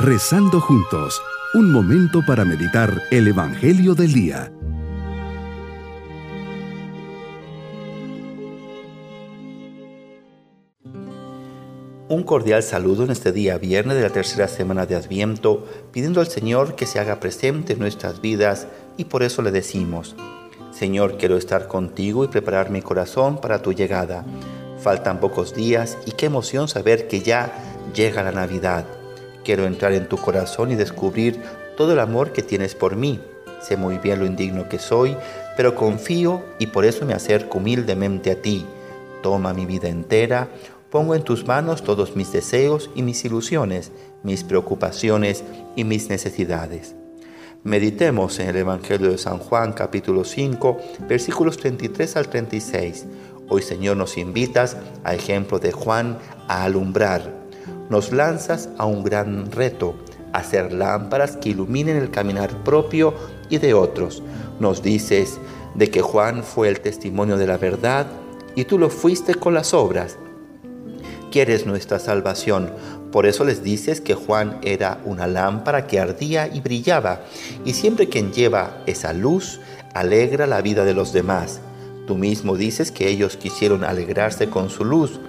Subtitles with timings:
[0.00, 1.20] Rezando juntos,
[1.54, 4.52] un momento para meditar el Evangelio del Día.
[12.08, 16.28] Un cordial saludo en este día viernes de la tercera semana de Adviento, pidiendo al
[16.28, 20.14] Señor que se haga presente en nuestras vidas y por eso le decimos,
[20.70, 24.24] Señor, quiero estar contigo y preparar mi corazón para tu llegada.
[24.80, 27.50] Faltan pocos días y qué emoción saber que ya
[27.92, 28.97] llega la Navidad.
[29.48, 31.40] Quiero entrar en tu corazón y descubrir
[31.74, 33.18] todo el amor que tienes por mí.
[33.62, 35.16] Sé muy bien lo indigno que soy,
[35.56, 38.66] pero confío y por eso me acerco humildemente a ti.
[39.22, 40.50] Toma mi vida entera,
[40.90, 43.90] pongo en tus manos todos mis deseos y mis ilusiones,
[44.22, 45.42] mis preocupaciones
[45.76, 46.94] y mis necesidades.
[47.64, 50.76] Meditemos en el Evangelio de San Juan capítulo 5
[51.08, 53.06] versículos 33 al 36.
[53.48, 57.47] Hoy Señor nos invitas, a ejemplo de Juan, a alumbrar.
[57.90, 59.94] Nos lanzas a un gran reto,
[60.32, 63.14] hacer lámparas que iluminen el caminar propio
[63.50, 64.22] y de otros.
[64.60, 65.38] Nos dices
[65.74, 68.06] de que Juan fue el testimonio de la verdad
[68.54, 70.18] y tú lo fuiste con las obras.
[71.30, 72.70] Quieres nuestra salvación,
[73.12, 77.22] por eso les dices que Juan era una lámpara que ardía y brillaba,
[77.64, 79.60] y siempre quien lleva esa luz
[79.94, 81.60] alegra la vida de los demás.
[82.06, 85.20] Tú mismo dices que ellos quisieron alegrarse con su luz.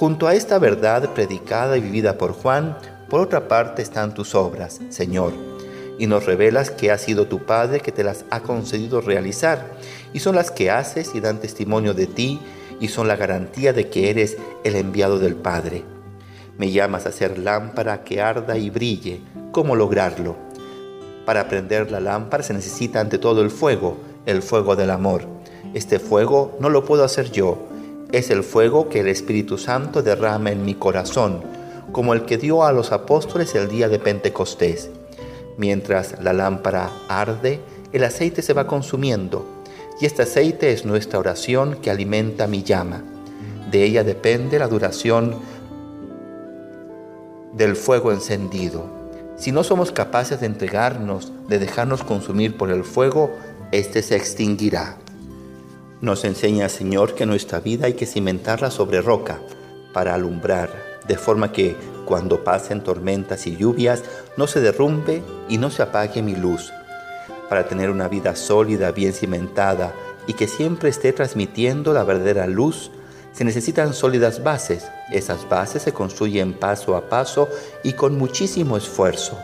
[0.00, 2.74] Junto a esta verdad predicada y vivida por Juan,
[3.10, 5.34] por otra parte están tus obras, Señor,
[5.98, 9.66] y nos revelas que ha sido tu Padre que te las ha concedido realizar,
[10.14, 12.40] y son las que haces y dan testimonio de ti,
[12.80, 15.84] y son la garantía de que eres el enviado del Padre.
[16.56, 19.20] Me llamas a ser lámpara que arda y brille.
[19.52, 20.34] ¿Cómo lograrlo?
[21.26, 25.26] Para prender la lámpara se necesita ante todo el fuego, el fuego del amor.
[25.74, 27.68] Este fuego no lo puedo hacer yo,
[28.12, 31.42] es el fuego que el Espíritu Santo derrama en mi corazón,
[31.92, 34.90] como el que dio a los apóstoles el día de Pentecostés.
[35.56, 37.60] Mientras la lámpara arde,
[37.92, 39.44] el aceite se va consumiendo,
[40.00, 43.02] y este aceite es nuestra oración que alimenta mi llama.
[43.70, 45.36] De ella depende la duración
[47.52, 48.86] del fuego encendido.
[49.36, 53.30] Si no somos capaces de entregarnos, de dejarnos consumir por el fuego,
[53.72, 54.96] éste se extinguirá.
[56.00, 59.38] Nos enseña, Señor, que nuestra vida hay que cimentarla sobre roca
[59.92, 60.70] para alumbrar,
[61.06, 64.02] de forma que cuando pasen tormentas y lluvias
[64.38, 66.72] no se derrumbe y no se apague mi luz.
[67.50, 69.92] Para tener una vida sólida, bien cimentada
[70.26, 72.90] y que siempre esté transmitiendo la verdadera luz,
[73.32, 74.88] se necesitan sólidas bases.
[75.12, 77.48] Esas bases se construyen paso a paso
[77.84, 79.38] y con muchísimo esfuerzo.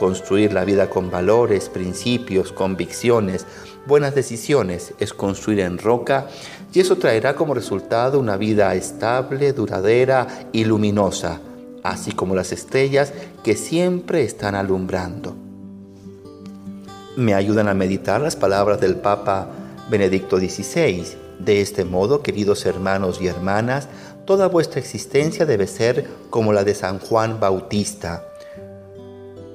[0.00, 3.44] Construir la vida con valores, principios, convicciones,
[3.86, 6.26] buenas decisiones es construir en roca
[6.72, 11.40] y eso traerá como resultado una vida estable, duradera y luminosa,
[11.82, 13.12] así como las estrellas
[13.44, 15.36] que siempre están alumbrando.
[17.18, 19.50] Me ayudan a meditar las palabras del Papa
[19.90, 21.04] Benedicto XVI
[21.38, 23.86] de este modo, queridos hermanos y hermanas,
[24.24, 28.29] toda vuestra existencia debe ser como la de San Juan Bautista,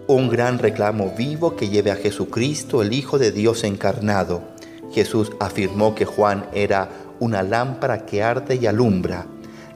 [0.08, 4.44] un gran reclamo vivo que lleve a Jesucristo, el Hijo de Dios encarnado.
[4.92, 6.90] Jesús afirmó que Juan era
[7.20, 9.26] una lámpara que arde y alumbra.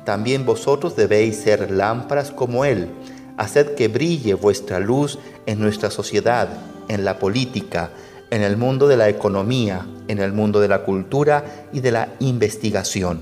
[0.05, 2.89] También vosotros debéis ser lámparas como Él.
[3.37, 6.47] Haced que brille vuestra luz en nuestra sociedad,
[6.89, 7.89] en la política,
[8.29, 12.09] en el mundo de la economía, en el mundo de la cultura y de la
[12.19, 13.21] investigación.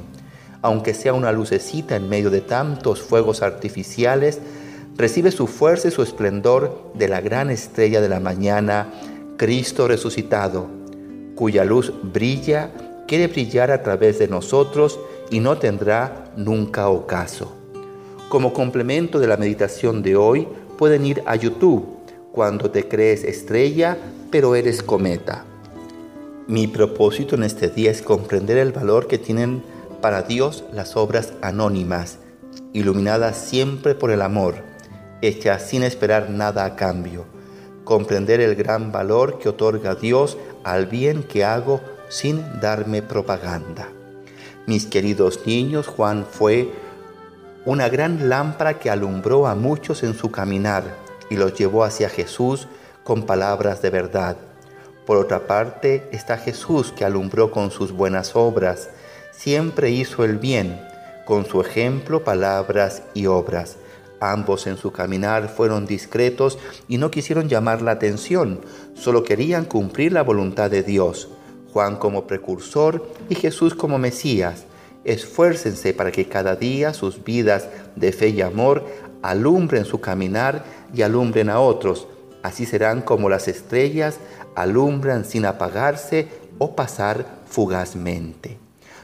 [0.62, 4.42] Aunque sea una lucecita en medio de tantos fuegos artificiales,
[4.98, 8.92] recibe su fuerza y su esplendor de la gran estrella de la mañana,
[9.38, 10.68] Cristo resucitado,
[11.36, 12.72] cuya luz brilla,
[13.08, 15.00] quiere brillar a través de nosotros
[15.30, 17.54] y no tendrá nunca ocaso.
[18.28, 20.48] Como complemento de la meditación de hoy,
[20.78, 21.86] pueden ir a YouTube
[22.32, 23.98] cuando te crees estrella,
[24.32, 25.46] pero eres cometa.
[26.48, 29.64] Mi propósito en este día es comprender el valor que tienen
[30.02, 32.20] para Dios las obras anónimas,
[32.74, 34.56] iluminadas siempre por el amor,
[35.22, 37.26] hechas sin esperar nada a cambio.
[37.84, 43.90] Comprender el gran valor que otorga Dios al bien que hago sin darme propaganda.
[44.66, 46.72] Mis queridos niños, Juan fue
[47.66, 50.84] una gran lámpara que alumbró a muchos en su caminar
[51.30, 52.68] y los llevó hacia Jesús
[53.04, 54.38] con palabras de verdad.
[55.06, 58.90] Por otra parte está Jesús que alumbró con sus buenas obras,
[59.32, 60.82] siempre hizo el bien,
[61.26, 63.78] con su ejemplo, palabras y obras.
[64.20, 68.62] Ambos en su caminar fueron discretos y no quisieron llamar la atención,
[68.96, 71.30] solo querían cumplir la voluntad de Dios.
[71.72, 74.66] Juan como precursor y Jesús como Mesías.
[75.04, 78.86] Esfuércense para que cada día sus vidas de fe y amor
[79.22, 82.08] alumbren su caminar y alumbren a otros.
[82.42, 84.18] Así serán como las estrellas,
[84.56, 86.28] alumbran sin apagarse
[86.58, 88.58] o pasar fugazmente.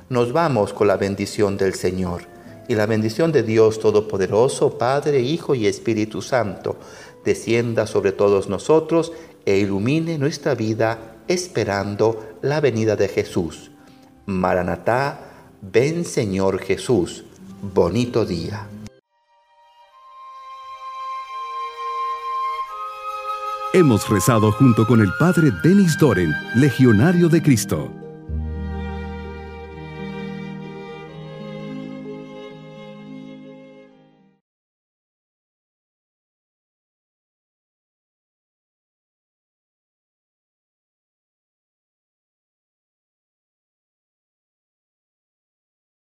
[0.10, 2.33] Nos vamos con la bendición del Señor.
[2.68, 6.78] Y la bendición de Dios Todopoderoso, Padre, Hijo y Espíritu Santo,
[7.26, 9.12] descienda sobre todos nosotros
[9.46, 13.72] e ilumine nuestra vida esperando la venida de Jesús.
[14.26, 15.20] Maranatá,
[15.62, 17.26] ven Señor Jesús.
[17.62, 18.68] Bonito día.
[23.74, 28.03] Hemos rezado junto con el Padre Denis Doren, Legionario de Cristo.